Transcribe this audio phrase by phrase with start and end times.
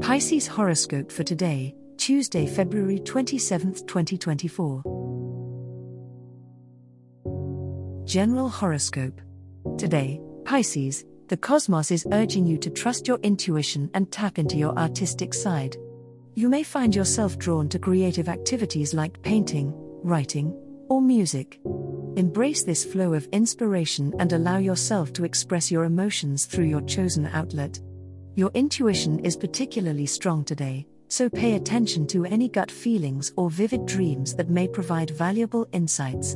[0.00, 4.82] Pisces horoscope for today, Tuesday, February 27, 2024.
[8.04, 9.18] General horoscope.
[9.78, 14.78] Today, Pisces, the cosmos is urging you to trust your intuition and tap into your
[14.78, 15.78] artistic side.
[16.34, 19.72] You may find yourself drawn to creative activities like painting,
[20.04, 20.52] writing,
[20.90, 21.58] or music.
[22.16, 27.26] Embrace this flow of inspiration and allow yourself to express your emotions through your chosen
[27.28, 27.80] outlet.
[28.36, 33.86] Your intuition is particularly strong today, so pay attention to any gut feelings or vivid
[33.86, 36.34] dreams that may provide valuable insights.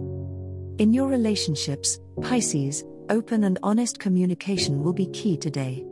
[0.78, 5.84] In your relationships, Pisces, open and honest communication will be key today.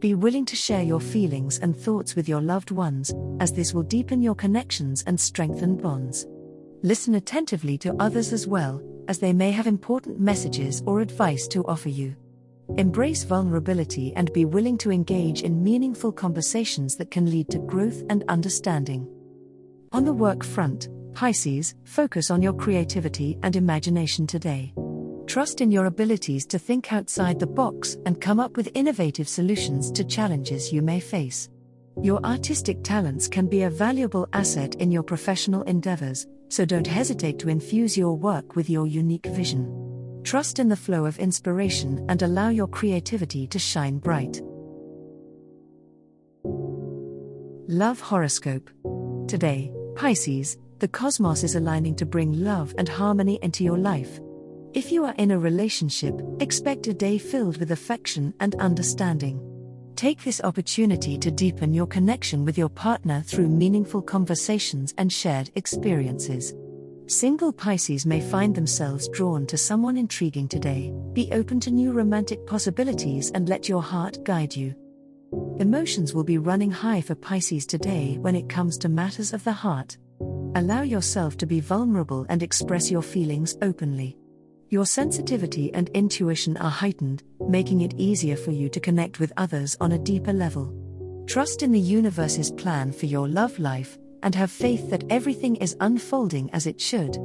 [0.00, 3.84] Be willing to share your feelings and thoughts with your loved ones, as this will
[3.84, 6.26] deepen your connections and strengthen bonds.
[6.82, 11.64] Listen attentively to others as well, as they may have important messages or advice to
[11.64, 12.14] offer you.
[12.76, 18.02] Embrace vulnerability and be willing to engage in meaningful conversations that can lead to growth
[18.10, 19.06] and understanding.
[19.92, 24.74] On the work front, Pisces, focus on your creativity and imagination today.
[25.26, 29.92] Trust in your abilities to think outside the box and come up with innovative solutions
[29.92, 31.48] to challenges you may face.
[32.02, 37.38] Your artistic talents can be a valuable asset in your professional endeavors, so don't hesitate
[37.38, 39.83] to infuse your work with your unique vision.
[40.24, 44.40] Trust in the flow of inspiration and allow your creativity to shine bright.
[47.68, 48.70] Love Horoscope.
[49.28, 54.18] Today, Pisces, the cosmos is aligning to bring love and harmony into your life.
[54.72, 59.38] If you are in a relationship, expect a day filled with affection and understanding.
[59.94, 65.50] Take this opportunity to deepen your connection with your partner through meaningful conversations and shared
[65.54, 66.54] experiences.
[67.06, 70.90] Single Pisces may find themselves drawn to someone intriguing today.
[71.12, 74.74] Be open to new romantic possibilities and let your heart guide you.
[75.58, 79.52] Emotions will be running high for Pisces today when it comes to matters of the
[79.52, 79.98] heart.
[80.54, 84.16] Allow yourself to be vulnerable and express your feelings openly.
[84.70, 89.76] Your sensitivity and intuition are heightened, making it easier for you to connect with others
[89.78, 90.74] on a deeper level.
[91.26, 95.76] Trust in the universe's plan for your love life and have faith that everything is
[95.80, 97.16] unfolding as it should.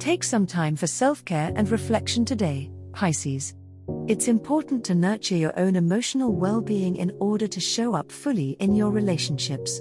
[0.00, 3.54] Take some time for self care and reflection today, Pisces.
[4.08, 8.56] It's important to nurture your own emotional well being in order to show up fully
[8.58, 9.80] in your relationships.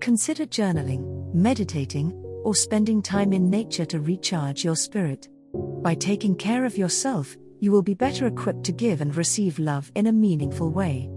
[0.00, 2.12] Consider journaling, meditating,
[2.44, 5.28] or spending time in nature to recharge your spirit.
[5.52, 9.90] By taking care of yourself, you will be better equipped to give and receive love
[9.94, 11.10] in a meaningful way.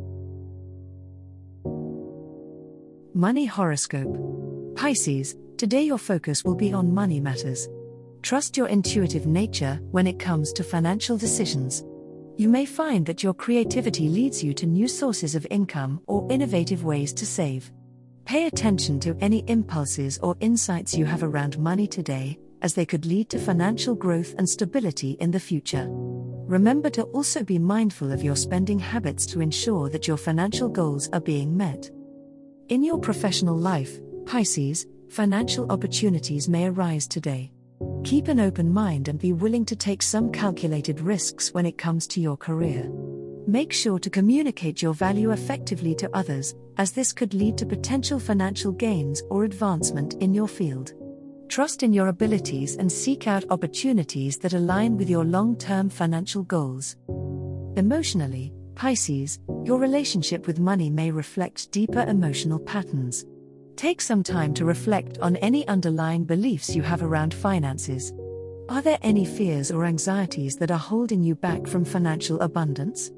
[3.13, 4.43] Money Horoscope
[4.75, 7.69] Pisces, today your focus will be on money matters.
[8.22, 11.84] Trust your intuitive nature when it comes to financial decisions.
[12.38, 16.84] You may find that your creativity leads you to new sources of income or innovative
[16.84, 17.72] ways to save.
[18.25, 23.05] Pay attention to any impulses or insights you have around money today, as they could
[23.05, 25.85] lead to financial growth and stability in the future.
[25.90, 31.09] Remember to also be mindful of your spending habits to ensure that your financial goals
[31.13, 31.91] are being met.
[32.69, 37.51] In your professional life, Pisces, financial opportunities may arise today.
[38.03, 42.07] Keep an open mind and be willing to take some calculated risks when it comes
[42.07, 42.89] to your career.
[43.45, 48.19] Make sure to communicate your value effectively to others, as this could lead to potential
[48.19, 50.94] financial gains or advancement in your field.
[51.50, 56.44] Trust in your abilities and seek out opportunities that align with your long term financial
[56.44, 56.95] goals.
[57.75, 63.26] Emotionally, Pisces, your relationship with money may reflect deeper emotional patterns.
[63.75, 68.14] Take some time to reflect on any underlying beliefs you have around finances.
[68.70, 73.11] Are there any fears or anxieties that are holding you back from financial abundance?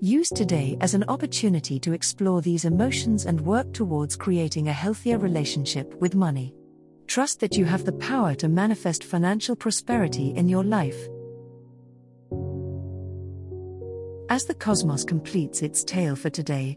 [0.00, 5.18] Use today as an opportunity to explore these emotions and work towards creating a healthier
[5.18, 6.54] relationship with money.
[7.06, 11.08] Trust that you have the power to manifest financial prosperity in your life.
[14.30, 16.76] As the cosmos completes its tale for today,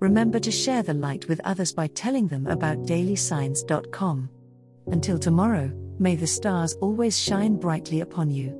[0.00, 4.30] remember to share the light with others by telling them about dailysigns.com.
[4.86, 8.56] Until tomorrow, may the stars always shine brightly upon you.